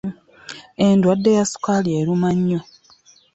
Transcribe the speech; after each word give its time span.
Endwadde 0.87 1.29
ya 1.37 1.45
sukaali 1.51 1.89
eruma 1.99 2.29
nnyo. 2.37 2.61